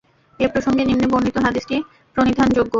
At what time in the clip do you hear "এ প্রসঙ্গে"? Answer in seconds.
0.39-0.83